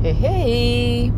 [0.00, 1.12] Hey, hey.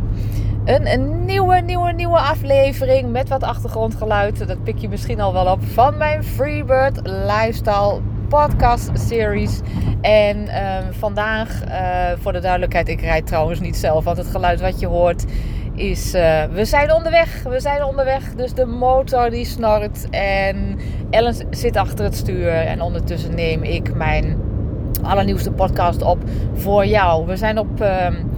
[0.65, 4.47] Een, een nieuwe, nieuwe, nieuwe aflevering met wat achtergrondgeluid.
[4.47, 9.59] Dat pik je misschien al wel op van mijn Freebird Lifestyle podcast series.
[10.01, 14.61] En ehm, vandaag, eh, voor de duidelijkheid, ik rijd trouwens niet zelf, want het geluid
[14.61, 15.25] wat je hoort
[15.75, 18.35] is, uh, we zijn onderweg, we zijn onderweg.
[18.35, 20.79] Dus de motor die snort en
[21.09, 24.37] Ellen zit achter het stuur en ondertussen neem ik mijn
[25.03, 26.17] allernieuwste podcast op
[26.53, 27.25] voor jou.
[27.25, 28.30] We zijn op, um,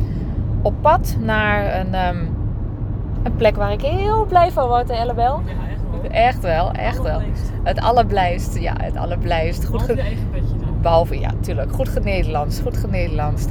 [0.64, 2.36] op pad naar een, um,
[3.24, 5.42] een plek waar ik heel blij van word, Ellebel.
[5.46, 6.12] Ja, echt wel.
[6.12, 7.22] Echt wel, echt wel.
[7.64, 9.66] Het allerblijst, ja, het allerblijst.
[9.66, 10.82] Goed Behalve je eigen petje dan.
[10.82, 11.72] Behalve, ja, tuurlijk.
[11.72, 13.46] Goed genederlands, goed genederlands.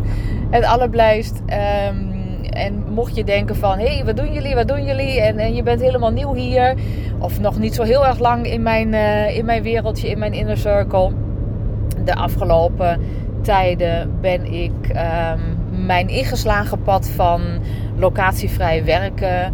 [0.50, 1.42] Het allerblijst.
[1.88, 2.10] Um,
[2.50, 5.20] en mocht je denken van, hé, hey, wat doen jullie, wat doen jullie?
[5.20, 6.74] En, en je bent helemaal nieuw hier.
[7.18, 10.32] Of nog niet zo heel erg lang in mijn, uh, in mijn wereldje, in mijn
[10.32, 11.10] inner circle.
[12.04, 13.00] De afgelopen
[13.42, 17.40] tijden ben ik um, mijn ingeslagen pad van
[17.96, 19.52] locatievrij werken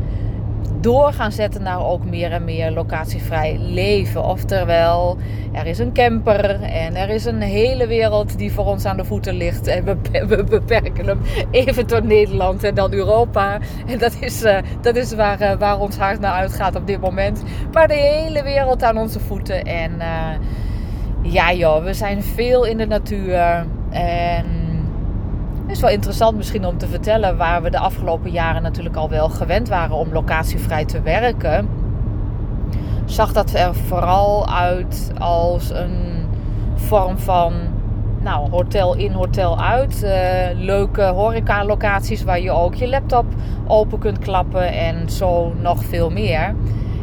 [0.80, 4.24] door gaan zetten naar ook meer en meer locatievrij leven.
[4.24, 5.16] Oftewel,
[5.52, 9.04] er is een camper en er is een hele wereld die voor ons aan de
[9.04, 9.66] voeten ligt.
[9.66, 9.84] En
[10.28, 13.58] we, beperken hem even tot Nederland en dan Europa.
[13.86, 17.00] En dat is, uh, dat is waar, uh, waar ons hart naar uitgaat op dit
[17.00, 17.42] moment.
[17.72, 19.64] Maar de hele wereld aan onze voeten.
[19.64, 20.30] En uh,
[21.22, 23.66] ja joh, we zijn veel in de natuur.
[23.90, 24.57] En
[25.68, 29.08] het is wel interessant misschien om te vertellen waar we de afgelopen jaren natuurlijk al
[29.08, 31.68] wel gewend waren om locatievrij te werken.
[33.04, 36.26] Zag dat er vooral uit als een
[36.74, 37.52] vorm van
[38.20, 40.02] nou, hotel in, hotel uit.
[40.04, 40.10] Uh,
[40.54, 43.26] leuke horeca-locaties waar je ook je laptop
[43.66, 46.54] open kunt klappen en zo nog veel meer.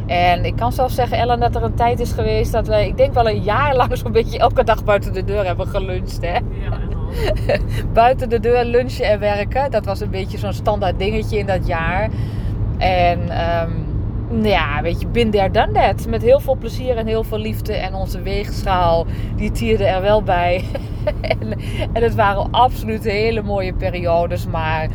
[0.05, 2.97] En ik kan zelfs zeggen, Ellen, dat er een tijd is geweest dat we, ik
[2.97, 6.17] denk wel een jaar lang zo'n beetje elke dag buiten de deur hebben geluncht.
[6.21, 6.33] Hè?
[6.33, 6.77] Ja,
[7.93, 9.71] buiten de deur lunchen en werken.
[9.71, 12.09] Dat was een beetje zo'n standaard dingetje in dat jaar.
[12.77, 13.85] En um,
[14.43, 16.07] ja, weet je, bin there, done that.
[16.07, 17.73] Met heel veel plezier en heel veel liefde.
[17.73, 20.63] En onze weegschaal, die tierde er wel bij.
[21.21, 21.59] en,
[21.93, 24.47] en het waren absoluut hele mooie periodes.
[24.47, 24.89] Maar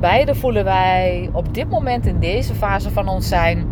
[0.00, 3.66] beide voelen wij op dit moment in deze fase van ons zijn...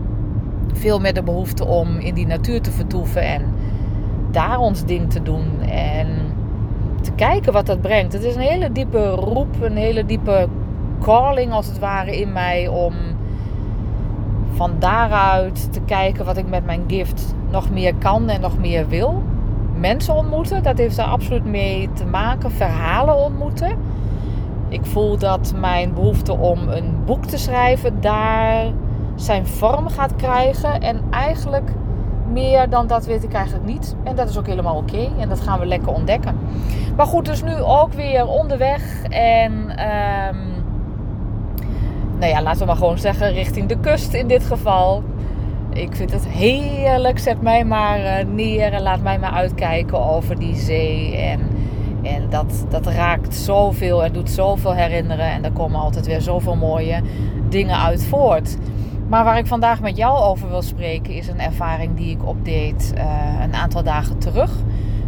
[0.72, 3.22] veel meer de behoefte om in die natuur te vertoeven.
[3.22, 3.42] En
[4.30, 5.60] daar ons ding te doen.
[5.60, 6.06] En
[7.04, 8.12] te kijken wat dat brengt.
[8.12, 10.48] Het is een hele diepe roep, een hele diepe
[11.00, 12.94] calling als het ware in mij om
[14.54, 18.88] van daaruit te kijken wat ik met mijn gift nog meer kan en nog meer
[18.88, 19.22] wil.
[19.76, 22.50] Mensen ontmoeten, dat heeft er absoluut mee te maken.
[22.50, 23.78] Verhalen ontmoeten.
[24.68, 28.64] Ik voel dat mijn behoefte om een boek te schrijven daar
[29.14, 30.80] zijn vorm gaat krijgen.
[30.80, 31.70] En eigenlijk
[32.32, 33.96] meer dan dat weet ik eigenlijk niet.
[34.04, 35.08] En dat is ook helemaal oké.
[35.18, 36.36] En dat gaan we lekker ontdekken.
[36.96, 39.02] Maar goed, dus nu ook weer onderweg.
[39.10, 40.64] En um,
[42.18, 45.02] nou ja, laten we maar gewoon zeggen richting de kust in dit geval.
[45.72, 47.18] Ik vind het heerlijk.
[47.18, 51.16] Zet mij maar neer en laat mij maar uitkijken over die zee.
[51.16, 51.40] En,
[52.02, 55.30] en dat, dat raakt zoveel en doet zoveel herinneren.
[55.30, 57.00] En daar komen altijd weer zoveel mooie
[57.48, 58.56] dingen uit voort.
[59.14, 62.92] Maar waar ik vandaag met jou over wil spreken is een ervaring die ik opdeed
[62.96, 64.50] uh, een aantal dagen terug.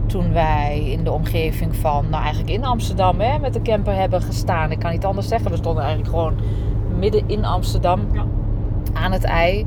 [0.07, 4.23] Toen wij in de omgeving van, nou eigenlijk in Amsterdam, hè, met de camper hebben
[4.23, 4.71] gestaan.
[4.71, 6.35] Ik kan niet anders zeggen, we stonden eigenlijk gewoon
[6.99, 8.25] midden in Amsterdam ja.
[8.93, 9.67] aan het ei.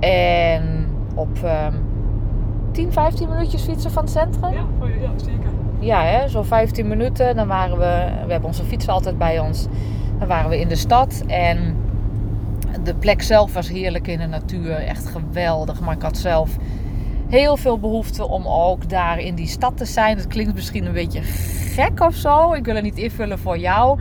[0.00, 1.84] En op um,
[2.72, 4.52] 10, 15 minuutjes fietsen van het centrum.
[4.52, 4.66] Ja,
[5.00, 5.50] ja zeker.
[5.78, 7.36] Ja, hè, zo 15 minuten.
[7.36, 9.66] Dan waren we, we hebben onze fiets altijd bij ons.
[10.18, 11.76] Dan waren we in de stad en
[12.82, 14.74] de plek zelf was heerlijk in de natuur.
[14.74, 15.80] Echt geweldig.
[15.80, 16.56] Maar ik had zelf
[17.28, 20.16] heel veel behoefte om ook daar in die stad te zijn.
[20.16, 22.52] Het klinkt misschien een beetje gek of zo.
[22.52, 24.00] Ik wil het niet invullen voor jou.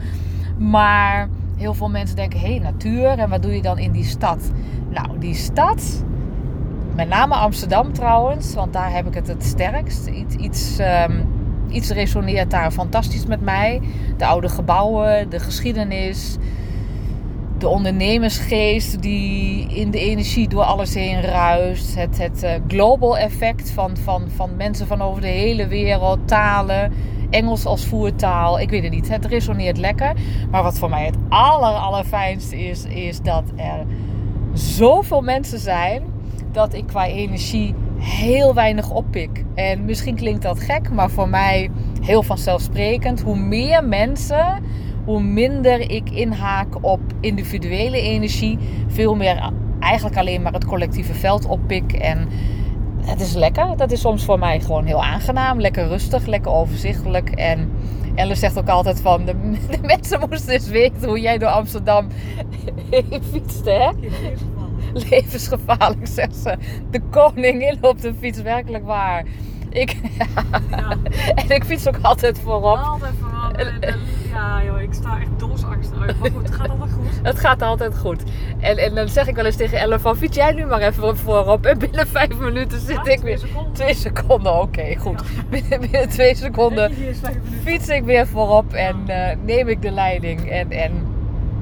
[0.58, 3.08] Maar heel veel mensen denken: hé, hey, natuur.
[3.08, 4.52] En wat doe je dan in die stad?
[4.90, 6.04] Nou, die stad.
[6.96, 8.54] Met name Amsterdam trouwens.
[8.54, 10.08] Want daar heb ik het het sterkst.
[10.08, 10.36] Iets.
[10.36, 11.38] iets um,
[11.70, 13.82] Iets resoneert daar fantastisch met mij.
[14.18, 16.38] De oude gebouwen, de geschiedenis,
[17.60, 21.96] de ondernemersgeest die in de energie door alles heen ruist.
[21.96, 26.92] Het, het uh, global effect van, van, van mensen van over de hele wereld, talen,
[27.30, 28.60] Engels als voertaal.
[28.60, 30.14] Ik weet het niet, het resoneert lekker.
[30.52, 33.86] Maar wat voor mij het aller, allerfijnste is, is dat er
[34.54, 36.04] zoveel mensen zijn
[36.52, 39.44] dat ik qua energie heel weinig oppik.
[39.56, 41.70] En misschien klinkt dat gek, maar voor mij
[42.02, 43.22] heel vanzelfsprekend.
[43.22, 44.64] Hoe meer mensen
[45.08, 48.58] hoe minder ik inhaak op individuele energie.
[48.88, 51.94] Veel meer eigenlijk alleen maar het collectieve veld oppik.
[51.94, 52.28] En
[53.02, 53.78] het is lekker.
[53.78, 55.60] Dat is soms voor mij gewoon heel aangenaam.
[55.60, 57.30] Lekker rustig, lekker overzichtelijk.
[57.30, 57.72] En
[58.16, 59.36] Ellen zegt ook altijd van, de,
[59.72, 62.08] de mensen moesten eens weten hoe jij door Amsterdam
[62.90, 63.90] heen fietste, hè?
[65.10, 66.58] Levensgevaarlijk, zegt ze.
[66.92, 69.26] De koningin op de fiets, werkelijk waar.
[69.70, 69.98] Ik,
[70.70, 70.90] Ja,
[71.44, 72.78] en ik fiets ook altijd voorop.
[72.78, 73.52] altijd vooral.
[73.52, 74.00] En, en,
[74.34, 76.20] ja, joh, ik sta echt doodsangst uit.
[76.20, 77.06] Maar goed, het gaat allemaal goed.
[77.24, 78.24] Het gaat altijd goed.
[78.60, 81.18] En, en dan zeg ik wel eens tegen Ellen van, fiets jij nu maar even
[81.18, 81.66] voorop.
[81.66, 83.38] En binnen vijf minuten zit Ja, ik weer...
[83.38, 83.74] seconden.
[83.74, 85.22] Twee seconden, oké, goed.
[85.50, 86.94] Binnen, binnen twee seconden
[87.64, 90.50] fiets ik weer voorop en eh, neem ik de leiding.
[90.50, 90.92] En, en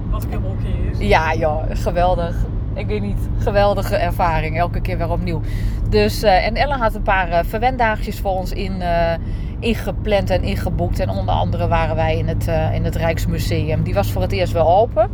[0.10, 1.08] Wat ook helemaal oké is.
[1.08, 2.36] ja, joh, geweldig.
[2.76, 4.58] Ik weet niet, geweldige ervaring.
[4.58, 5.42] Elke keer weer opnieuw.
[5.90, 9.14] Dus, eh, en Ellen had een paar eh verwendaagjes voor ons in, eh,
[9.60, 11.00] ingepland en ingeboekt.
[11.00, 13.84] En onder andere waren wij in het, in het Rijksmuseum.
[13.84, 15.10] Die was voor het eerst wel open.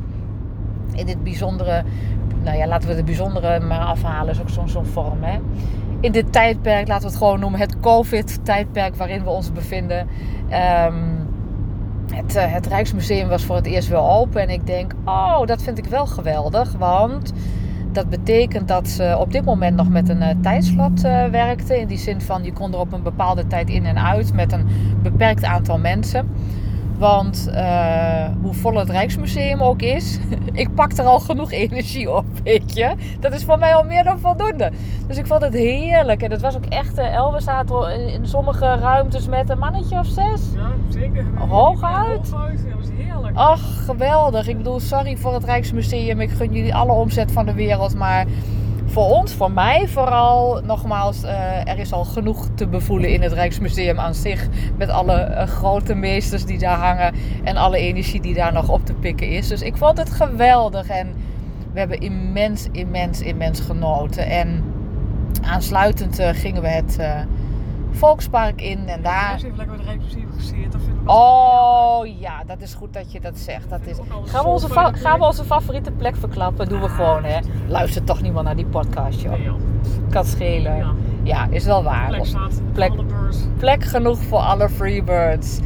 [0.94, 1.84] In dit bijzondere,
[2.44, 4.34] nou ja, laten we het bijzondere maar afhalen.
[4.34, 5.40] Is ook zo'n zo'n vorm, hè.
[6.00, 10.08] In dit tijdperk, laten we het gewoon noemen, het COVID-tijdperk waarin we ons bevinden.
[10.50, 10.94] Ehm,
[12.14, 14.42] het, eh, het Rijksmuseum was voor het eerst wel open.
[14.42, 16.72] En ik denk, oh, dat vind ik wel geweldig.
[16.72, 17.34] Want
[17.92, 21.80] dat betekent dat ze op dit moment nog met een eh, tijdslot eh, werkte.
[21.80, 24.52] In die zin van, je kon er op een bepaalde tijd in en uit met
[24.52, 24.68] een
[25.02, 26.30] beperkt aantal mensen.
[27.02, 30.20] Want eh, hoe vol het Rijksmuseum ook is,
[30.54, 32.94] ik pak er al genoeg energie op, weet je.
[33.20, 34.72] Dat is voor mij al meer dan voldoende.
[35.08, 36.22] Dus ik vond het heerlijk.
[36.22, 39.60] En het was ook echt, eh, El, we zaten in, in sommige ruimtes met een
[39.60, 40.42] mannetje of zes.
[40.56, 41.26] Ja, zeker.
[41.38, 42.30] Hooguit?
[42.30, 42.64] Ja, hooguit.
[42.70, 43.38] Dat was heerlijk.
[43.38, 44.48] Ach, geweldig.
[44.48, 46.22] Ik bedoel, sorry voor het Rijksmuseum.
[46.22, 47.96] Ik gun jullie alle omzet van de wereld.
[47.96, 48.26] Maar
[48.92, 53.32] voor ons, voor mij vooral, nogmaals, eh, er is al genoeg te bevoelen in het
[53.32, 54.48] Rijksmuseum aan zich.
[54.78, 58.86] Met alle eh, grote meesters die daar hangen en alle energie die daar nog op
[58.86, 59.48] te pikken is.
[59.48, 61.14] Dus ik vond het geweldig en
[61.74, 64.26] we hebben immens, immens, immens genoten.
[64.26, 64.64] En
[65.42, 67.00] aansluitend eh, gingen we het
[67.92, 69.32] Volkspark in en daar...
[69.32, 70.00] Eerst even lekker de ik
[71.06, 73.70] wel Oh ja, dat is goed dat je dat zegt.
[73.70, 73.98] Dat is...
[74.26, 76.70] Gaan, we onze gaan we onze favoriete plek verklappen?
[76.70, 77.40] Doen we Ah, gewoon, hè?
[77.68, 79.34] Luistert toch niemand naar die podcast, joh.
[80.10, 80.96] Kan schelen.
[81.24, 82.22] Ja, is wel waar.
[82.74, 82.92] plek.
[83.58, 85.60] Plek- genoeg voor alle freebirds.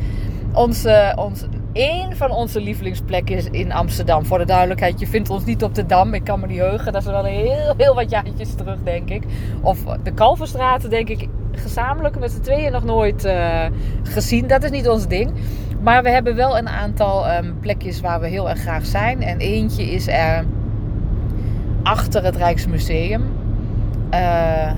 [0.54, 4.26] Onze, ons, één van onze lievelingsplekken is in Amsterdam.
[4.26, 6.14] Voor de duidelijkheid, je vindt ons niet op de Dam.
[6.14, 6.94] Ik kan me niet heugen.
[6.94, 9.24] Dat is wel heel, heel wat jaartjes terug, denk ik.
[9.62, 11.28] Of de Kalverstraat, denk ik,
[11.58, 13.66] gezamenlijk met z'n tweeën nog nooit eh,
[14.04, 14.48] gezien.
[14.48, 15.32] Dat is niet ons ding.
[15.82, 19.22] Maar we hebben wel een aantal ehm, plekjes waar we heel erg graag zijn.
[19.22, 20.46] En eentje is er
[21.84, 23.24] achter het Rijksmuseum.
[24.10, 24.72] Eh,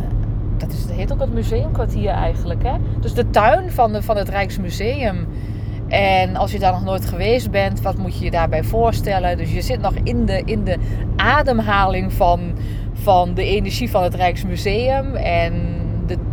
[0.57, 2.63] dat is, heet ook het museumkwartier eigenlijk.
[2.63, 2.73] Hè?
[2.99, 5.27] Dus de tuin van, de, van het Rijksmuseum.
[5.87, 9.37] En als je daar nog nooit geweest bent, wat moet je je daarbij voorstellen?
[9.37, 10.77] Dus je zit nog in de, in de
[11.15, 12.39] ademhaling van,
[12.93, 15.15] van de energie van het Rijksmuseum.
[15.15, 15.53] En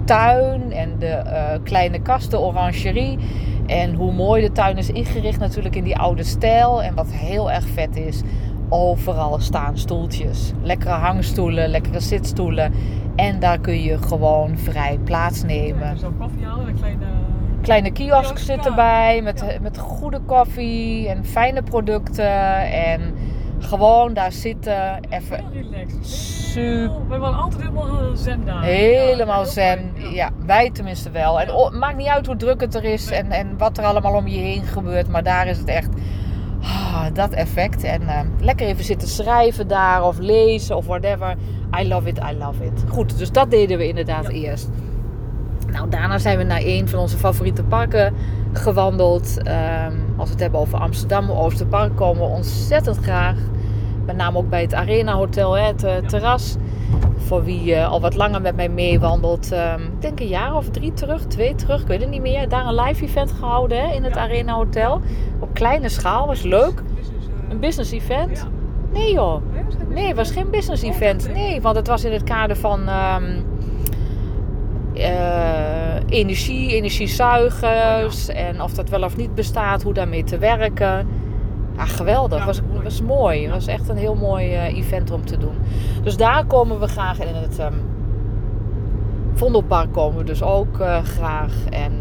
[0.05, 3.19] tuin en de eh, kleine kasten, orangerie.
[3.67, 6.83] En hoe mooi de tuin is ingericht natuurlijk in die oude stijl.
[6.83, 8.23] En wat heel erg vet is,
[8.69, 10.53] overal staan stoeltjes.
[10.63, 12.73] Lekkere hangstoelen, lekkere zitstoelen.
[13.17, 15.99] En daar kun je gewoon vrij Ja, plaatsnemen.
[15.99, 17.05] Zo'n koffie halen, een kleine...
[17.63, 19.61] Kleine kiosk Kiosk, zit erbij met, Ja.
[19.61, 22.73] met goede koffie en fijne producten.
[22.73, 23.15] En
[23.65, 26.07] gewoon daar zitten, even Heel relaxed.
[26.07, 27.09] super.
[27.09, 28.63] We waren altijd helemaal zen daar.
[28.63, 29.93] Helemaal Ja, zen.
[29.95, 31.41] fijn, Ja, wij tenminste wel.
[31.41, 33.19] En o- maakt niet uit hoe druk het er is Nee.
[33.19, 35.09] en, en wat er allemaal om je heen gebeurt.
[35.09, 35.89] Maar daar is het echt
[36.63, 37.83] ah, dat effect.
[37.85, 41.37] En eh, lekker even zitten schrijven daar of lezen of whatever.
[41.81, 42.85] I love it, I love it.
[42.89, 44.31] Goed, dus dat deden we inderdaad Ja.
[44.31, 44.69] eerst.
[45.73, 48.15] Nou, daarna zijn we naar een van onze favoriete parken
[48.53, 49.43] gewandeld.
[49.43, 53.37] Ehm, als we het hebben over Amsterdam, Oosterpark, komen we ontzettend graag.
[54.07, 56.57] Met name ook bij het Arena Hotel, hè, het eh, terras.
[57.17, 59.53] Voor wie eh, al wat langer met mij meewandelt.
[59.53, 62.49] Ehm, ik denk een jaar of drie terug, twee terug, ik weet het niet meer.
[62.49, 64.21] Daar een live event gehouden hè, in het Ja.
[64.21, 65.01] Arena Hotel.
[65.41, 66.83] Op kleine schaal, was leuk.
[67.49, 68.39] Een business event?
[68.39, 68.49] Ja.
[69.01, 69.43] Nee joh.
[69.53, 71.25] Nee, was geen Nee, het was geen business Oh, event.
[71.33, 71.35] nee.
[71.49, 73.25] Nee, want het was in het kader van ehm,
[74.95, 78.29] eh, energie, energiezuigers.
[78.29, 81.07] En of dat wel of niet bestaat, hoe daarmee te werken.
[81.77, 82.45] Ja, geweldig.
[82.45, 82.61] Was.
[82.85, 83.43] Was mooi.
[83.43, 85.55] Het was echt een heel mooi eh, event om te doen.
[86.03, 87.75] Dus daar komen we graag in het ehm
[89.35, 91.53] Vondelpark komen we dus ook eh, graag.
[91.71, 91.93] En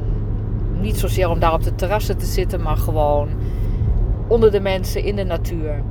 [0.79, 3.29] niet zozeer om daar op de terrassen te zitten, maar gewoon
[4.27, 5.81] onder de mensen in de natuur.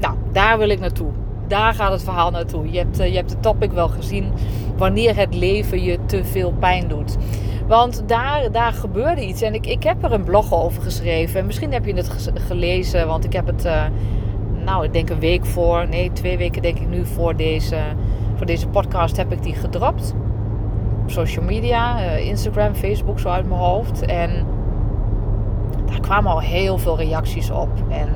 [0.00, 1.10] Nou, daar wil ik naartoe.
[1.46, 2.70] Daar gaat het verhaal naartoe.
[2.70, 4.32] Je hebt, eh, je hebt de topic wel gezien.
[4.76, 7.16] Wanneer het leven je te veel pijn doet.
[7.66, 9.42] Want daar, daar gebeurde iets.
[9.42, 11.40] En ik, ik heb er een blog over geschreven.
[11.40, 13.06] En misschien heb je het gelezen.
[13.06, 13.66] Want ik heb het,
[14.64, 15.88] nou, ik denk een week voor.
[15.88, 17.78] Nee, twee weken denk ik nu voor deze,
[18.36, 20.14] voor deze podcast heb ik die gedropt.
[21.02, 22.00] Op social media.
[22.00, 24.04] eh, Instagram, Facebook, zo uit mijn hoofd.
[24.04, 24.46] En
[25.86, 27.68] daar kwamen al heel veel reacties op.
[27.88, 28.08] En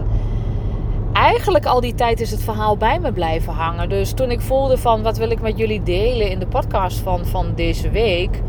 [1.12, 3.88] eigenlijk al die tijd is het verhaal bij me blijven hangen.
[3.88, 7.26] Dus toen ik voelde van wat wil ik met jullie delen in de podcast van,
[7.26, 8.42] van deze week,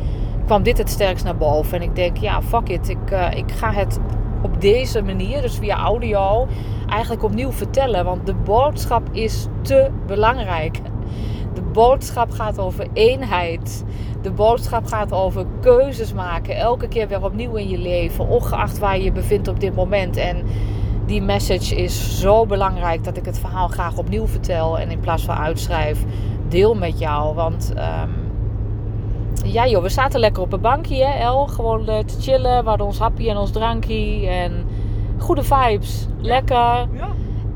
[0.46, 1.78] kwam dit het sterkst naar boven.
[1.78, 2.90] En ik denk, ja, fuck it.
[2.90, 4.00] Ik, uh, ik ga het
[4.42, 6.48] op deze manier, dus via audio,
[6.90, 8.06] eigenlijk opnieuw vertellen.
[8.06, 10.80] Want de boodschap is te belangrijk.
[11.54, 13.86] De boodschap gaat over eenheid.
[14.22, 16.56] De boodschap gaat over keuzes maken.
[16.56, 18.28] Elke keer weer opnieuw in je leven.
[18.28, 20.18] Ongeacht waar je je bevindt op dit moment.
[20.18, 20.44] En
[21.06, 24.80] die message is zo belangrijk dat ik het verhaal graag opnieuw vertel.
[24.80, 26.04] En in plaats van uitschrijf,
[26.48, 27.36] deel met jou.
[27.36, 28.30] Want um,
[29.46, 31.48] ja joh, we zaten lekker op een bankje hè, El.
[31.48, 32.64] Gewoon te chillen.
[32.64, 34.28] We hadden ons hapje en ons drankje.
[34.28, 34.66] En
[35.20, 36.08] goede vibes.
[36.18, 36.56] Lekker.
[36.56, 36.88] Ja.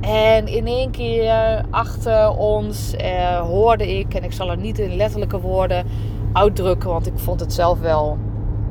[0.01, 4.95] En in één keer achter ons eh, hoorde ik, en ik zal het niet in
[4.95, 5.85] letterlijke woorden
[6.33, 8.17] uitdrukken, want ik vond het zelf wel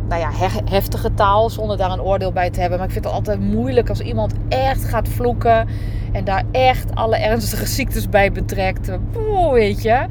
[0.08, 0.30] nou ja,
[0.64, 2.78] heftige taal, zonder daar een oordeel bij te hebben.
[2.78, 5.68] Maar ik vind het altijd moeilijk als iemand echt gaat vloeken
[6.12, 8.90] en daar echt alle ernstige ziektes bij betrekt.
[9.16, 10.06] Oeh, weet je.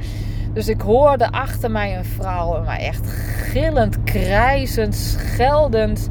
[0.54, 3.08] Dus ik hoorde achter mij een vrouw, maar echt
[3.52, 6.10] gillend, krijzend, scheldend.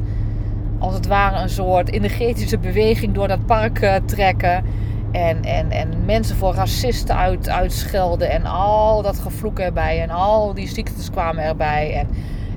[0.81, 4.63] Als het ware een soort energetische beweging door dat park eh, trekken.
[5.11, 8.29] En, en, en mensen voor racisten uit, uitschelden.
[8.29, 10.01] En al dat gevloek erbij.
[10.01, 11.93] En al die ziektes kwamen erbij.
[11.93, 12.07] En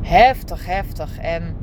[0.03, 1.19] heftig, heftig.
[1.19, 1.57] En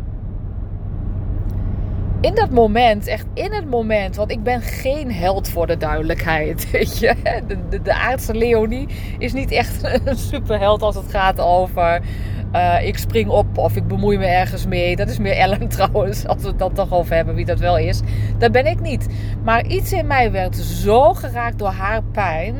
[2.21, 6.67] in dat moment, echt in het moment, want ik ben geen held voor de duidelijkheid.
[6.71, 7.15] Weet je?
[7.47, 8.87] De, de, de aardse Leonie
[9.17, 12.01] is niet echt een superheld als het gaat over
[12.55, 14.95] uh, ik spring op of ik bemoei me ergens mee.
[14.95, 17.77] Dat is meer Ellen trouwens, als we het dan toch over hebben wie dat wel
[17.77, 18.01] is.
[18.37, 19.07] Dat ben ik niet.
[19.43, 22.55] Maar iets in mij werd zo geraakt door haar pijn.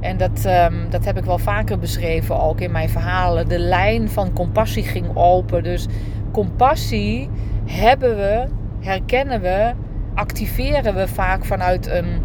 [0.00, 3.48] En dat, um, dat heb ik wel vaker beschreven ook in mijn verhalen.
[3.48, 5.62] De lijn van compassie ging open.
[5.62, 5.86] Dus
[6.32, 7.28] compassie
[7.64, 8.46] hebben we,
[8.80, 9.72] herkennen we,
[10.14, 12.22] activeren we vaak vanuit een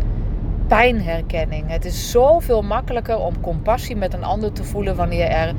[0.67, 1.69] pijnherkenning.
[1.69, 5.53] Het is zoveel makkelijker om compassie met een ander te voelen wanneer er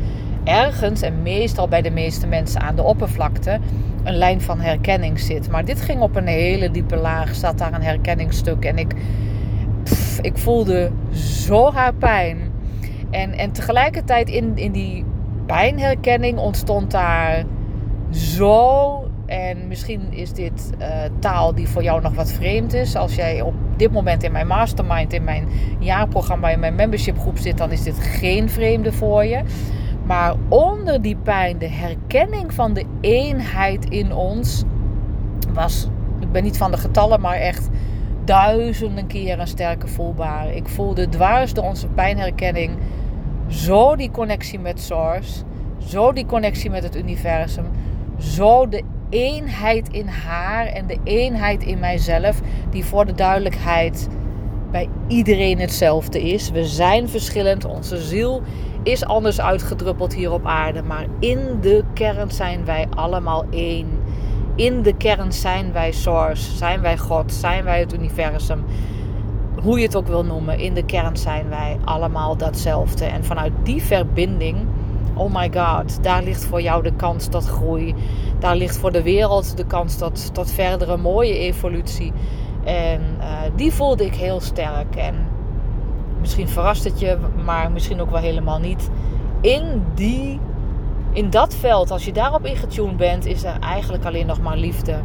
[0.49, 3.59] ergens, en meestal bij de meeste mensen aan de oppervlakte,
[4.05, 5.51] een lijn van herkenning zit.
[5.51, 8.65] Maar dit ging op een hele diepe laag, zat daar een herkenningsstuk.
[8.65, 8.95] En ik,
[10.21, 12.39] ik voelde zo haar pijn.
[13.11, 15.05] En, en tegelijkertijd in, in die
[15.47, 17.45] pijnherkenning ontstond daar
[18.11, 19.03] zo.
[19.27, 20.87] En misschien is dit uh,
[21.19, 22.97] taal die voor jou nog wat vreemd is.
[22.97, 27.39] Als jij op dit moment in mijn mastermind, in mijn jaarprogramma, in mijn membership groep
[27.39, 29.43] zit, dan is dit geen vreemde voor je.
[30.09, 34.63] Maar onder die pijn, de herkenning van de eenheid in ons,
[35.53, 35.89] was,
[36.21, 37.69] ik ben niet van de getallen, maar echt
[38.25, 40.55] duizenden keren sterker voelbaar.
[40.55, 42.77] Ik voelde dwars door onze pijnherkenning
[43.49, 45.43] zo die connectie met Source,
[45.79, 47.67] zo die connectie met het universum,
[48.19, 54.09] zo de eenheid in haar en de eenheid in mijzelf, die voor de duidelijkheid
[54.71, 56.51] bij iedereen hetzelfde is.
[56.51, 58.43] We zijn verschillend, onze ziel
[58.89, 60.83] is anders uitgedruppeld hier op aarde.
[60.83, 63.87] Maar in de kern zijn wij allemaal één.
[64.55, 68.65] In de kern zijn wij Source, zijn wij God, zijn wij het universum.
[69.63, 73.05] Hoe je het ook wil noemen, in de kern zijn wij allemaal datzelfde.
[73.05, 74.57] En vanuit die verbinding,
[75.15, 77.95] oh my god, daar ligt voor jou de kans tot groei.
[78.39, 82.13] Daar ligt voor de wereld de kans tot, tot verdere mooie evolutie.
[82.65, 83.27] En uh,
[83.57, 84.97] die voelde ik heel sterk.
[84.97, 85.28] En
[86.29, 88.91] misschien verrast het je, maar misschien ook wel helemaal niet.
[89.41, 90.41] In, die,
[91.13, 95.01] in dat veld, als je daarop ingetuned bent, is er eigenlijk alleen nog maar liefde.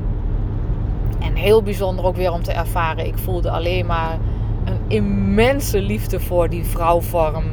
[1.20, 3.06] En heel bijzonder ook weer om te ervaren.
[3.06, 4.18] Ik voelde alleen maar
[4.66, 7.44] een immense liefde voor die vrouwvorm.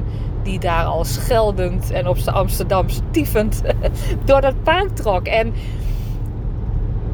[0.43, 3.63] Die daar al scheldend en op zijn Amsterdam stiefend
[4.25, 5.27] door dat paard trok.
[5.27, 5.53] En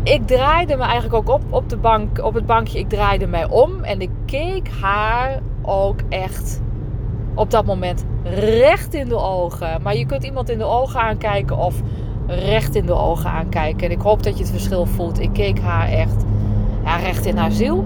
[0.02, 2.78] ik draaide me eigenlijk ook op, op, de bank, op het bankje.
[2.78, 6.61] Ik draaide mij om en ik keek haar ook echt
[7.35, 9.82] op dat moment recht in de ogen.
[9.82, 11.75] Maar je kunt iemand in de ogen aankijken of
[12.26, 13.87] recht in de ogen aankijken.
[13.87, 15.20] En ik hoop dat je het verschil voelt.
[15.20, 16.25] Ik keek haar echt
[16.85, 17.85] ja, recht in haar ziel.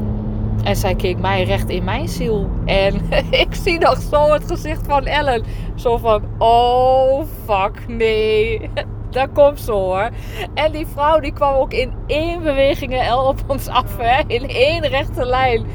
[0.64, 2.50] En zij keek mij recht in mijn ziel.
[2.64, 3.00] En
[3.44, 5.44] ik zie nog zo het gezicht van Ellen.
[5.74, 8.70] Zo van, oh fuck, nee.
[9.10, 10.10] Daar komt ze hoor.
[10.54, 13.96] En die vrouw die kwam ook in één beweging El op ons af.
[13.96, 14.22] Hè?
[14.26, 15.66] In één rechte lijn.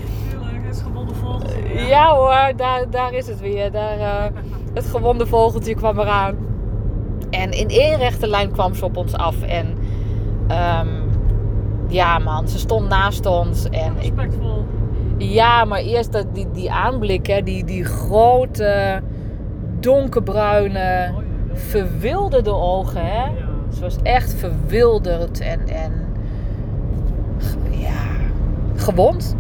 [1.76, 3.72] Ja hoor, daar, daar is het weer.
[3.72, 4.24] Daar, uh,
[4.74, 6.36] het gewonde vogeltje kwam eraan.
[7.30, 9.42] En in één rechte lijn kwam ze op ons af.
[9.42, 9.78] En
[10.82, 11.10] um,
[11.88, 13.70] ja man, ze stond naast ons.
[13.70, 14.66] En Respectvol.
[15.18, 19.02] Ik, ja, maar eerst dat, die, die aanblik, hè, die, die grote,
[19.80, 21.14] donkerbruine,
[21.54, 23.06] verwilderde ogen.
[23.06, 23.32] Hè?
[23.74, 25.92] Ze was echt verwilderd en, en
[27.70, 28.04] ja,
[28.76, 29.36] gewond.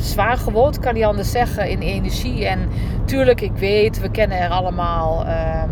[0.00, 2.46] Zwaar gewond, kan niet anders zeggen, in energie.
[2.46, 2.68] En
[3.04, 5.68] tuurlijk, ik weet, we kennen er allemaal ehm,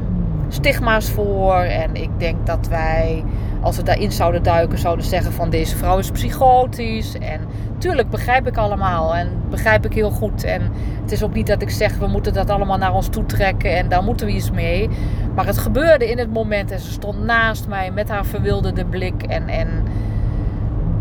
[0.48, 1.54] stigma's voor.
[1.54, 3.24] En ik denk dat wij,
[3.60, 7.18] als we daarin zouden duiken, zouden zeggen van deze vrouw is psychotisch.
[7.18, 7.40] En
[7.78, 10.44] tuurlijk begrijp ik allemaal en begrijp ik heel goed.
[10.44, 10.62] En
[11.02, 13.76] het is ook niet dat ik zeg we moeten dat allemaal naar ons toe trekken
[13.76, 14.88] en daar moeten we iets mee.
[15.34, 19.22] Maar het gebeurde in het moment en ze stond naast mij met haar verwilderde blik
[19.22, 19.68] en, en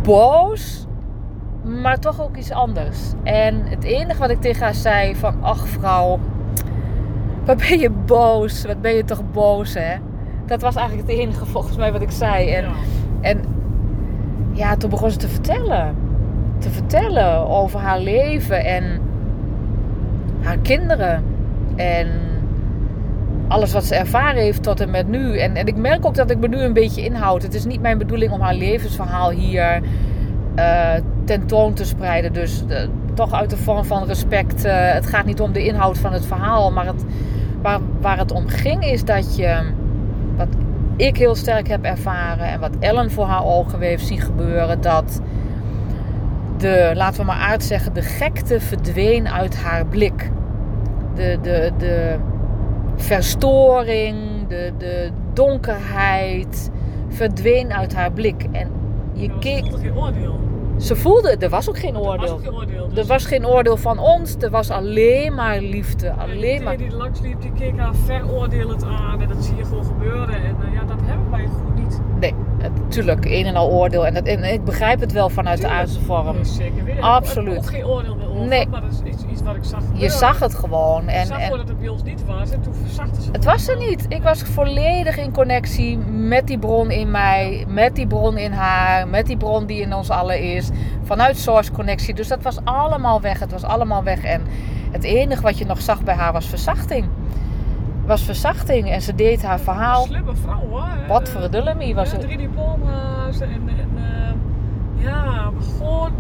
[0.02, 0.83] boos,
[1.64, 3.00] maar toch ook iets anders.
[3.24, 6.20] En het enige wat ik tegen haar zei van ach vrouw,
[7.46, 9.96] wat ben je boos, wat ben je toch boos hè.
[10.46, 12.50] Dat was eigenlijk het enige volgens mij wat ik zei.
[12.50, 12.72] En, Ja.
[13.22, 13.40] en
[14.52, 15.96] ja, toen begon ze te vertellen.
[16.58, 19.00] Te vertellen over haar leven en
[20.42, 21.24] haar kinderen.
[21.76, 22.08] En
[23.48, 25.38] alles wat ze ervaren heeft tot en met nu.
[25.38, 27.42] En, en ik merk ook dat ik me nu een beetje inhoud.
[27.44, 29.82] Het is niet mijn bedoeling om haar levensverhaal hier
[30.56, 30.94] eh,
[31.24, 32.34] tentoon te spreiden.
[32.34, 32.64] Dus
[33.14, 34.66] toch uit de vorm van respect.
[34.66, 36.72] eh, het gaat niet om de inhoud van het verhaal.
[36.72, 37.06] Maar het,
[37.62, 39.72] waar, waar het om ging is dat je...
[40.38, 40.48] Wat
[40.96, 42.46] ik heel sterk heb ervaren.
[42.46, 44.82] En wat Ellen voor haar ogen heeft zien gebeuren.
[44.82, 45.22] Dat
[46.58, 50.32] de, laten we maar aard zeggen, de gekte verdween uit haar blik.
[51.16, 52.16] De, de, de
[52.96, 56.72] verstoring, de, de donkerheid
[57.08, 58.46] verdween uit haar blik.
[58.52, 58.68] En
[59.14, 60.40] je keek, geen oordeel.
[60.84, 62.38] Ze voelde, er was ook geen Er was oordeel.
[62.38, 62.84] geen oordeel.
[62.90, 66.08] Er Dus was geen oordeel van ons, er was alleen maar liefde.
[66.08, 66.78] en Alleen iedereen maar.
[66.78, 69.22] die langs liep, die keek haar veroordelend aan.
[69.22, 70.36] En dat zie je gewoon gebeuren.
[70.36, 72.00] En eh, ja, dat hebben wij goed niet.
[72.20, 74.06] Nee, natuurlijk, een en al oordeel.
[74.06, 76.38] En, dat, en ik begrijp het wel vanuit de aardse vorm.
[76.38, 77.02] Ja, zeker weten.
[77.04, 77.48] Absoluut.
[77.48, 78.68] Ik heb ook geen oordeel Nee.
[78.68, 81.04] Maar dat is iets, iets wat ik zag Je zag het gewoon.
[81.04, 82.52] Ik En, zag en, gewoon dat het bij ons niet was.
[82.52, 84.06] En toen verzachtte ze Het was er niet.
[84.10, 89.08] Ik was volledig in connectie met die bron in mij, met die bron in haar,
[89.08, 90.70] met die bron die in ons allen is.
[91.04, 92.14] Vanuit source connectie.
[92.14, 93.40] Dus dat was allemaal weg.
[93.40, 94.24] Het was allemaal weg.
[94.24, 94.42] En
[94.92, 97.06] het enige wat je nog zag bij haar was verzachting.
[98.06, 98.90] Was verzachting.
[98.90, 100.06] En ze deed haar Een verhaal.
[100.06, 100.88] slimme vrouw hoor.
[101.08, 102.22] Wat voor een was ja, het.
[102.26, 106.12] Drie diploma's en, en eh, ja, gewoon.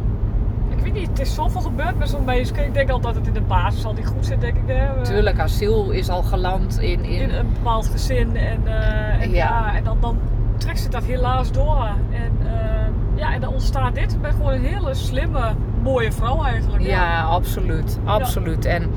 [0.84, 2.54] Weet niet, het is zoveel gebeurd met zo'n meisje.
[2.66, 4.64] Ik denk al dat het in de basis al niet goed zit, denk ik.
[4.68, 4.94] Hè.
[5.00, 7.04] We- Tuurlijk, haar ziel is al geland in...
[7.06, 8.36] In in een bepaald gezin.
[8.36, 9.36] En, eh, en Ja.
[9.36, 9.76] ja.
[9.76, 10.18] en dan, dan
[10.58, 11.88] trekt ze dat helaas door.
[12.12, 14.14] En eh, ja, en dan ontstaat dit.
[14.14, 16.84] Ik ben gewoon een hele slimme, mooie vrouw eigenlijk.
[16.84, 18.00] ja, absoluut.
[18.04, 18.66] Absoluut.
[18.66, 18.92] En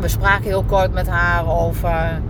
[0.00, 2.20] we spraken heel kort met haar over...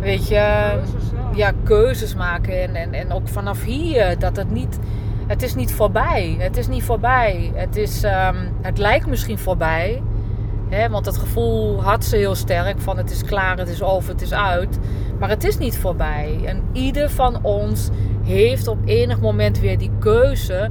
[0.00, 0.70] Weet je...
[0.74, 1.46] Keuzes, ja.
[1.46, 2.62] ja, keuzes maken.
[2.62, 4.78] En, en, en ook vanaf hier dat het niet.
[5.26, 6.36] Het is niet voorbij.
[6.38, 7.50] Het is niet voorbij.
[7.54, 10.02] Het, is, ehm, het lijkt misschien voorbij.
[10.68, 14.12] Hè, want het gevoel had ze heel sterk van het is klaar, het is over,
[14.12, 14.78] het is uit.
[15.18, 16.40] Maar het is niet voorbij.
[16.44, 17.88] En ieder van ons
[18.22, 20.70] heeft op enig moment weer die keuze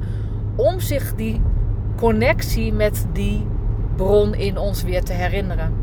[0.56, 1.42] om zich die
[1.96, 3.46] connectie met die
[3.96, 5.74] bron in ons weer te herinneren.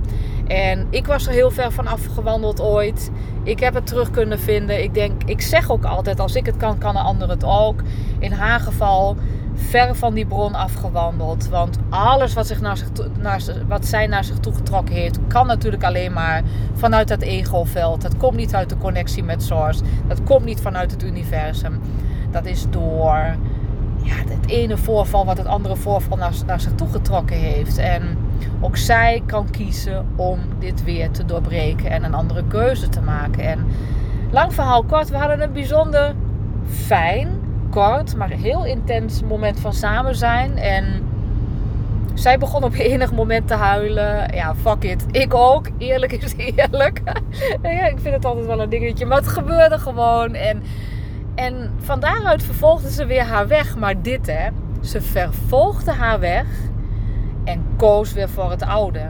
[0.51, 3.11] En ik was er heel ver van afgewandeld ooit.
[3.43, 4.83] Ik heb het terug kunnen vinden.
[4.83, 7.81] Ik denk, ik zeg ook altijd, als ik het kan, kan een ander het ook.
[8.19, 9.15] In haar geval
[9.55, 11.47] ver van die bron afgewandeld.
[11.47, 12.79] Want alles wat, zich naar
[13.19, 18.01] naar, wat zij naar zich toe getrokken heeft, kan natuurlijk alleen maar vanuit dat egoveld.
[18.01, 19.83] Dat komt niet uit de connectie met Source.
[20.07, 21.79] Dat komt niet vanuit het universum.
[22.31, 23.35] Dat is door
[24.03, 27.77] ja, het ene voorval wat het andere voorval naar, naar zich toe getrokken heeft.
[27.77, 28.17] En
[28.60, 33.43] ook zij kan kiezen om dit weer te doorbreken en een andere keuze te maken.
[33.43, 33.65] En
[34.32, 36.15] lang verhaal kort, we hadden een bijzonder
[36.67, 37.30] fijn,
[37.69, 40.58] kort, maar heel intens moment van samen zijn.
[40.58, 40.86] En
[42.13, 44.34] zij begon op enig moment te huilen.
[44.34, 45.06] Ja, fuck it.
[45.12, 45.67] Ik ook.
[45.77, 47.01] Eerlijk is eerlijk.
[47.63, 49.06] ja, ik vind het altijd wel een dingetje.
[49.06, 50.34] Maar het gebeurde gewoon.
[50.34, 50.63] En,
[51.36, 53.77] en van daaruit vervolgde ze weer haar weg.
[53.77, 54.49] Maar dit hè.
[54.82, 56.45] Ze vervolgde haar weg.
[57.82, 59.10] Koos weer voor het oude.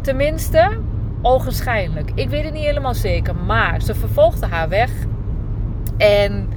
[0.00, 0.78] Tenminste,
[1.22, 2.10] ogenschijnlijk.
[2.14, 3.36] Ik weet het niet helemaal zeker.
[3.36, 4.90] Maar ze vervolgde haar weg.
[5.96, 6.48] En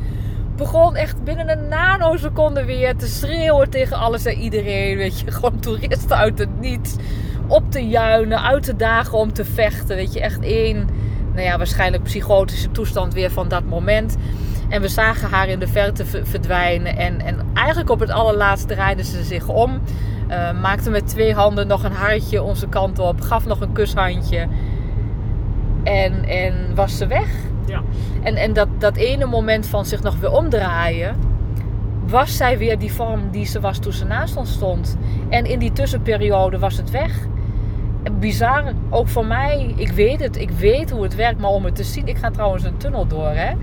[0.55, 4.97] begon echt binnen een nanoseconde weer te schreeuwen tegen alles en iedereen.
[4.97, 6.95] Weet je, gewoon toeristen uit het niets.
[7.47, 9.95] Op te juinen, uit te dagen om te vechten.
[9.95, 10.87] Weet je, echt één,
[11.33, 14.17] nou ja, waarschijnlijk psychotische toestand weer van dat moment.
[14.69, 16.97] En we zagen haar in de verte verdwijnen.
[16.97, 19.81] En, en eigenlijk op het allerlaatst draaide ze zich om.
[20.29, 23.21] Eh, maakte met twee handen nog een hartje onze kant op.
[23.21, 24.47] Gaf nog een kushandje.
[25.83, 27.27] En, en was ze weg.
[27.65, 27.81] Ja.
[28.23, 31.15] En, en dat, dat ene moment van zich nog weer omdraaien,
[32.07, 34.97] was zij weer die vorm die ze was toen ze naast ons stond.
[35.29, 37.27] En in die tussenperiode was het weg.
[38.19, 39.73] Bizar, ook voor mij.
[39.75, 42.07] Ik weet het, ik weet hoe het werkt, maar om het te zien.
[42.07, 43.53] Ik ga trouwens een tunnel door, hè?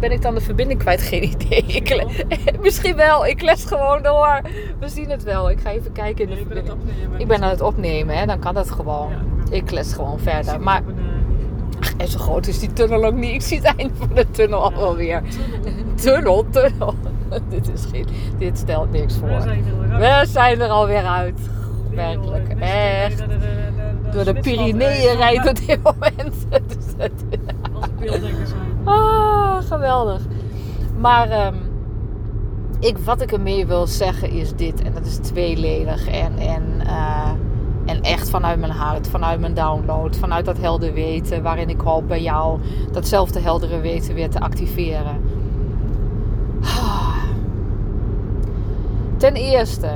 [0.00, 1.00] Ben ik dan de verbinding kwijt?
[1.02, 1.62] Geen idee.
[1.66, 2.06] Ik
[2.62, 3.26] Misschien wel.
[3.26, 4.40] Ik les gewoon door.
[4.80, 5.50] We zien het wel.
[5.50, 6.96] Ik ga even kijken in de Nee, ik ben het verbinding.
[6.98, 7.20] opnemen.
[7.20, 8.26] Ik ben aan het opnemen, hè.
[8.26, 9.10] Dan kan dat gewoon.
[9.10, 9.56] Ja.
[9.56, 10.60] Ik les gewoon verder.
[10.60, 10.82] Maar
[11.80, 13.32] eh, en zo groot is die tunnel ook niet.
[13.34, 15.22] Ik zie het eind van de tunnel al wel weer.
[15.94, 16.46] tunnel.
[16.50, 16.94] Tunnel,
[17.48, 18.06] dit is geen...
[18.38, 19.28] Dit stelt niks voor.
[19.28, 19.98] We zijn er.
[19.98, 21.40] We zijn er alweer uit.
[21.90, 22.48] Werkelijk.
[22.58, 23.24] Echt.
[24.12, 26.46] door de- Pyreneeën rijdt op dit moment.
[26.68, 27.24] Dus het-
[27.72, 27.88] Als
[28.48, 28.67] zijn.
[28.88, 30.22] Ah, geweldig.
[30.98, 31.54] Maar ehm,
[32.80, 34.82] ik, wat ik ermee wil zeggen is dit.
[34.82, 36.08] En dat is tweeledig.
[36.08, 37.30] En, en, eh,
[37.84, 39.08] en echt vanuit mijn hart.
[39.08, 40.16] Vanuit mijn download.
[40.16, 41.42] Vanuit dat helder weten.
[41.42, 42.60] Waarin ik hoop bij jou
[42.92, 45.20] datzelfde heldere weten weer te activeren.
[49.16, 49.88] Ten eerste.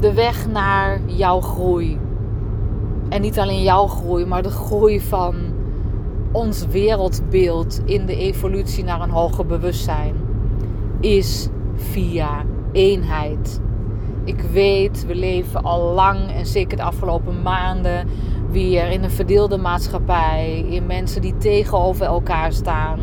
[0.00, 1.98] De weg naar jouw groei.
[3.08, 5.34] En niet alleen jouw groei, maar de groei van
[6.34, 10.14] ons wereldbeeld in de evolutie naar een hoger bewustzijn
[11.00, 13.60] is via eenheid.
[14.24, 18.08] Ik weet, we leven al lang en zeker de afgelopen maanden
[18.50, 22.98] weer in een verdeelde maatschappij, in mensen die tegenover elkaar staan.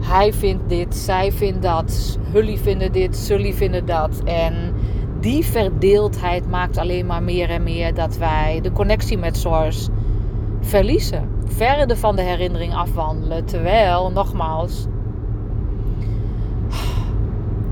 [0.00, 4.20] Hij vindt dit, zij vindt dat, hullie vinden dit, zullie vinden dat.
[4.24, 4.54] En
[5.20, 9.90] die verdeeldheid maakt alleen maar meer en meer dat wij de connectie met Source
[10.60, 11.35] verliezen.
[11.46, 13.44] Verder van de herinnering afwandelen.
[13.44, 14.86] Terwijl, nogmaals,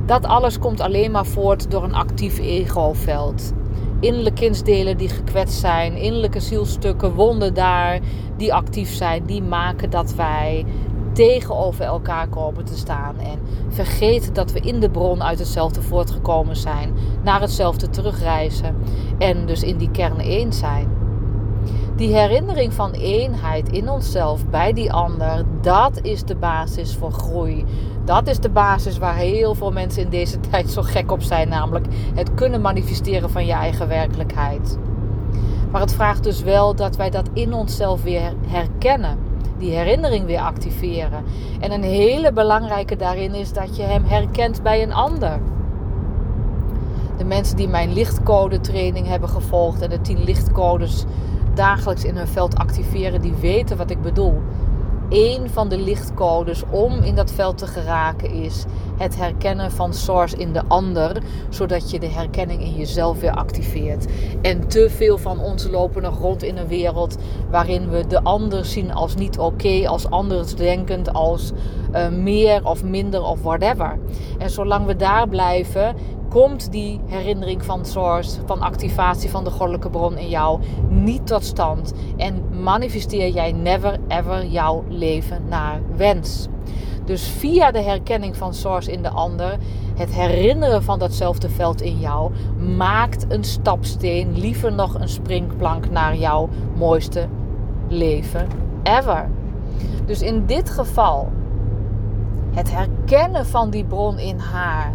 [0.06, 3.52] dat alles komt alleen maar voort door een actief egoveld.
[4.00, 8.00] Innerlijke kindsdelen die gekwetst zijn, innerlijke zielstukken, wonden daar,
[8.37, 10.64] die actief zijn, die maken dat wij
[11.12, 13.18] tegenover elkaar komen te staan.
[13.18, 18.76] En vergeten dat we in de bron uit hetzelfde voortgekomen zijn, naar hetzelfde terugreizen
[19.18, 21.04] en dus in die kern één zijn.
[21.96, 27.64] Die herinnering van eenheid in onszelf bij die ander, dat is de basis voor groei.
[28.04, 31.48] Dat is de basis waar heel veel mensen in deze tijd zo gek op zijn,
[31.48, 34.78] namelijk het kunnen manifesteren van je eigen werkelijkheid.
[35.70, 39.18] Maar het vraagt dus wel dat wij dat in onszelf weer herkennen,
[39.59, 41.24] die herinnering weer activeren.
[41.61, 45.40] En een hele belangrijke daarin is dat je hem herkent bij een ander.
[47.16, 51.04] De mensen die mijn lichtcode training hebben gevolgd en de 10 lichtcodes
[51.55, 54.43] dagelijks in hun veld activeren, die weten wat ik bedoel.
[55.09, 58.64] Eén van de lichtcodes om in dat veld te geraken is
[58.99, 64.07] het herkennen van source in de ander, zodat je de herkenning in jezelf weer activeert.
[64.43, 67.17] En te veel van ons lopen nog rond in een wereld
[67.51, 71.53] waarin we de ander zien als niet oké, als andersdenkend, als
[71.95, 73.99] uh, meer of minder of whatever.
[74.38, 75.97] En zolang we daar blijven,
[76.35, 81.44] komt die herinnering van source, van activatie van de goddelijke bron in jou niet tot
[81.44, 81.92] stand.
[82.16, 86.47] En manifesteer jij never ever jouw leven naar wens.
[87.05, 89.59] Dus via de herkenning van source in de ander,
[89.94, 92.33] het herinneren van datzelfde veld in jou,
[92.77, 97.29] maakt een stapsteen, liever nog een springplank naar jouw mooiste
[97.88, 98.49] leven
[98.83, 99.29] ever.
[100.07, 101.29] Dus in dit geval,
[102.55, 104.94] het herkennen van die bron in haar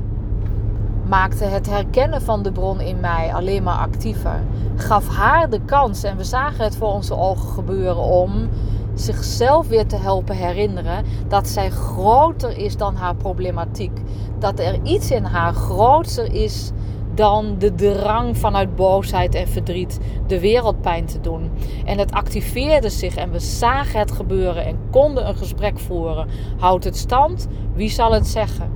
[1.09, 4.43] maakte het herkennen van de bron in mij alleen maar actiever.
[4.75, 8.49] Gaf haar de kans, en we zagen het voor onze ogen gebeuren, om
[8.93, 14.01] zichzelf weer te helpen herinneren dat zij groter is dan haar problematiek.
[14.39, 16.71] Dat er iets in haar groter is
[17.13, 21.51] dan de drang vanuit boosheid en verdriet de wereld pijn te doen.
[21.85, 26.27] En het activeerde zich en we zagen het gebeuren en konden een gesprek voeren.
[26.57, 27.47] Houdt het stand?
[27.73, 28.71] Wie zal het zeggen?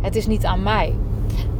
[0.00, 0.94] Het is niet aan mij.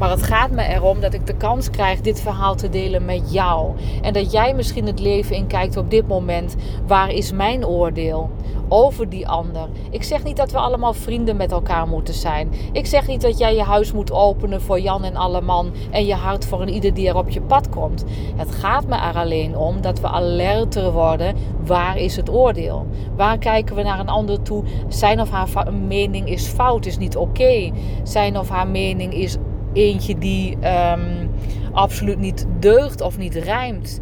[0.00, 3.32] Maar het gaat me erom dat ik de kans krijg dit verhaal te delen met
[3.32, 3.70] jou.
[4.02, 6.56] En dat jij misschien het leven inkijkt op dit moment.
[6.86, 8.30] Waar is mijn oordeel
[8.68, 9.68] over die ander?
[9.90, 12.52] Ik zeg niet dat we allemaal vrienden met elkaar moeten zijn.
[12.72, 15.72] Ik zeg niet dat jij je huis moet openen voor Jan en alle man.
[15.90, 18.04] En je hart voor een ieder die er op je pad komt.
[18.36, 21.36] Het gaat me er alleen om dat we alerter worden.
[21.66, 22.86] Waar is het oordeel?
[23.16, 24.64] Waar kijken we naar een ander toe?
[24.88, 27.70] Zijn of haar mening is fout, is niet oké.
[28.02, 29.36] Zijn of haar mening is
[29.72, 31.30] eentje die um,
[31.72, 34.00] absoluut niet deugt of niet rijmt.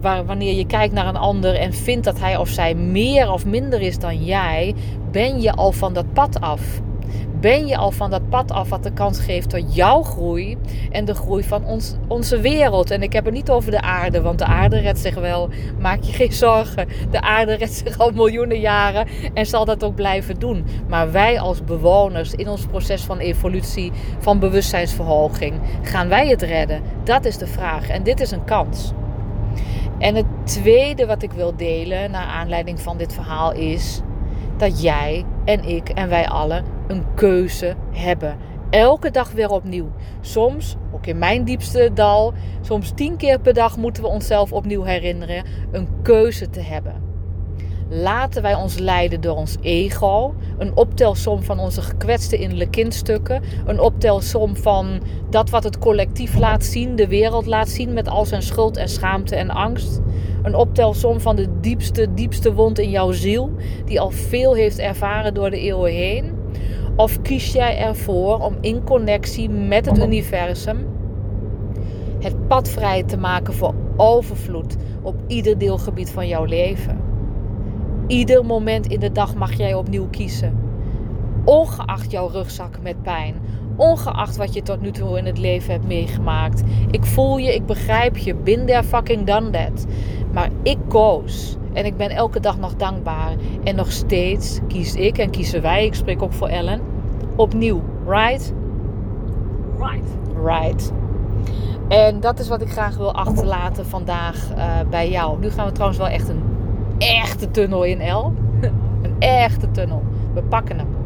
[0.00, 3.46] Waar, wanneer je kijkt naar een ander en vindt dat hij of zij meer of
[3.46, 4.74] minder is dan jij,
[5.10, 6.80] ben je al van dat pad af.
[7.46, 10.56] Ben je al van dat pad af wat de kans geeft tot jouw groei
[10.90, 12.90] en de groei van ons, onze wereld.
[12.90, 15.48] En ik heb het niet over de aarde, want de aarde redt zich wel.
[15.78, 16.88] Maak je geen zorgen.
[17.10, 20.64] De aarde redt zich al miljoenen jaren en zal dat ook blijven doen.
[20.88, 26.82] Maar wij als bewoners in ons proces van evolutie, van bewustzijnsverhoging, gaan wij het redden?
[27.04, 27.88] Dat is de vraag.
[27.88, 28.92] En dit is een kans.
[29.98, 34.00] En het tweede wat ik wil delen, naar aanleiding van dit verhaal, is
[34.56, 38.36] dat jij en ik en wij allen een keuze hebben.
[38.70, 39.90] Elke dag weer opnieuw.
[40.20, 44.82] Soms, ook in mijn diepste dal, soms tien keer per dag moeten we onszelf opnieuw
[44.82, 47.05] herinneren een keuze te hebben.
[47.88, 53.80] Laten wij ons leiden door ons ego, een optelsom van onze gekwetste innerlijke kindstukken, een
[53.80, 58.42] optelsom van dat wat het collectief laat zien, de wereld laat zien met al zijn
[58.42, 60.00] schuld en schaamte en angst.
[60.42, 63.50] Een optelsom van de diepste, diepste wond in jouw ziel,
[63.84, 66.34] die al veel heeft ervaren door de eeuwen heen.
[66.96, 70.86] Of kies jij ervoor om in connectie met het universum
[72.20, 77.05] het pad vrij te maken voor overvloed op ieder deelgebied van jouw leven?
[78.06, 80.58] Ieder moment in de dag mag jij opnieuw kiezen.
[81.44, 83.34] Ongeacht jouw rugzak met pijn.
[83.76, 86.62] Ongeacht wat je tot nu toe in het leven hebt meegemaakt.
[86.90, 88.34] Ik voel je, ik begrijp je.
[88.34, 89.86] Bin there fucking done that.
[90.32, 91.56] Maar ik koos.
[91.72, 93.34] En ik ben elke dag nog dankbaar.
[93.64, 96.80] En nog steeds kies ik en kiezen wij, ik spreek ook voor Ellen,
[97.36, 97.82] opnieuw.
[98.06, 98.52] Right?
[99.78, 100.16] Right.
[100.44, 100.92] Right.
[101.88, 105.38] En dat is wat ik graag wil achterlaten vandaag uh, bij jou.
[105.40, 106.42] Nu gaan we trouwens wel echt een
[106.98, 108.32] echte tunnel in L.
[109.02, 110.02] een echte tunnel.
[110.34, 110.96] We pakken hem.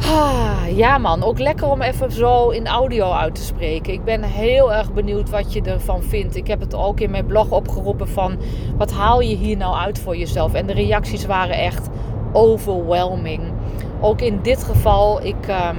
[0.00, 3.92] Ah, ja man, ook lekker om even zo in audio uit te spreken.
[3.92, 6.36] Ik ben heel erg benieuwd wat je ervan vindt.
[6.36, 8.38] Ik heb het ook in mijn blog opgeroepen van...
[8.76, 10.54] wat haal je hier nou uit voor jezelf?
[10.54, 11.88] En de reacties waren echt
[12.32, 13.42] overwhelming.
[14.00, 15.48] Ook in dit geval, ik...
[15.48, 15.76] Um,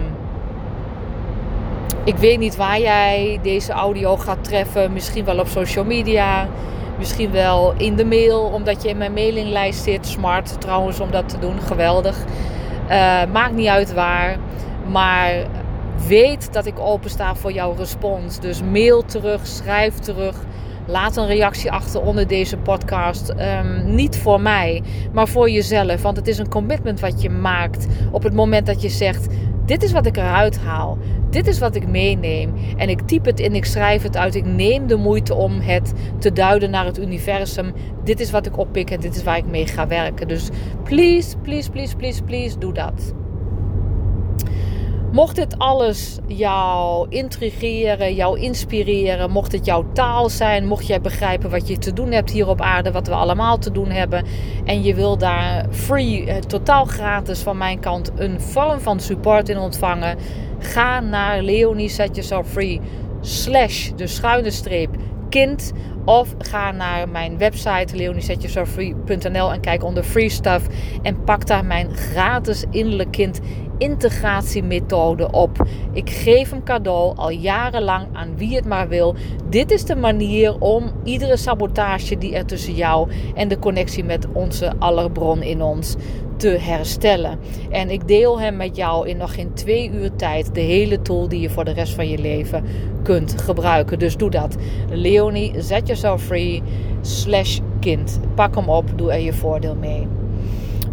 [2.03, 4.93] ik weet niet waar jij deze audio gaat treffen.
[4.93, 6.47] Misschien wel op social media.
[6.99, 10.07] Misschien wel in de mail, omdat je in mijn mailinglijst zit.
[10.07, 11.61] Smart trouwens om dat te doen.
[11.61, 12.17] Geweldig.
[12.89, 14.37] Uh, maakt niet uit waar.
[14.91, 15.47] Maar
[16.07, 18.39] weet dat ik opensta voor jouw respons.
[18.39, 20.35] Dus mail terug, schrijf terug.
[20.87, 23.29] Laat een reactie achter onder deze podcast.
[23.29, 26.01] Um, niet voor mij, maar voor jezelf.
[26.01, 29.27] Want het is een commitment wat je maakt op het moment dat je zegt:
[29.69, 30.97] Dit is wat ik eruit haal.
[31.29, 32.53] Dit is wat ik meeneem.
[32.77, 34.35] En ik typ het in, ik schrijf het uit.
[34.35, 37.73] Ik neem de moeite om het te duiden naar het universum.
[38.03, 40.27] Dit is wat ik oppik en dit is waar ik mee ga werken.
[40.27, 40.49] Dus
[40.83, 43.13] please, please, please, please, please, doe dat.
[45.11, 51.49] Mocht dit alles jou intrigeren, jou inspireren, mocht het jouw taal zijn, mocht jij begrijpen
[51.49, 54.25] wat je te doen hebt hier op aarde, wat we allemaal te doen hebben,
[54.65, 59.49] en je wil daar free, eh, totaal gratis van mijn kant een vorm van support
[59.49, 60.17] in ontvangen,
[60.59, 62.81] ga naar Leonie Set Yourself Free
[63.21, 64.95] slash de schuine streep
[65.29, 65.73] kind
[66.05, 70.67] of ga naar mijn website leoniesetjesurfree.nl en kijk onder free stuff
[71.01, 73.39] en pak daar mijn gratis innerlijk kind
[73.79, 75.67] integratiemethode op.
[75.91, 79.15] Ik geef hem cadeau al jarenlang aan wie het maar wil.
[79.49, 84.27] Dit is de manier om iedere sabotage die er tussen jou en de connectie met
[84.33, 85.95] onze allerbron in ons
[86.37, 87.39] te herstellen.
[87.69, 91.27] En ik deel hem met jou in nog geen twee uur tijd de hele tool
[91.27, 92.63] die je voor de rest van je leven
[93.03, 93.99] kunt gebruiken.
[93.99, 94.55] Dus doe dat.
[94.89, 96.61] Leonie, zet jezelf free
[97.01, 98.19] slash kind.
[98.35, 100.18] Pak hem op, doe er je voordeel mee.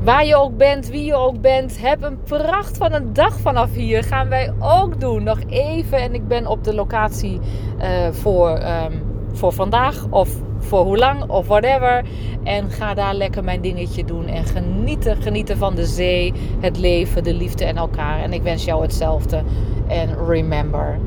[0.06, 3.74] Waar je ook bent, wie je ook bent, heb een pracht van een dag vanaf
[3.74, 4.04] hier.
[4.04, 5.22] Gaan wij ook doen.
[5.22, 5.98] Nog even.
[5.98, 7.40] En ik ben op de locatie
[7.80, 10.06] uh, voor, um, voor vandaag.
[10.10, 12.04] Of voor hoe lang of whatever.
[12.44, 14.26] En ga daar lekker mijn dingetje doen.
[14.26, 18.18] En genieten, genieten van de zee, het leven, de liefde en elkaar.
[18.18, 19.42] En ik wens jou hetzelfde.
[19.86, 20.98] En remember,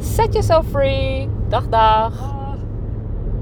[0.00, 1.28] set yourself free.
[1.48, 2.37] Dag, dag.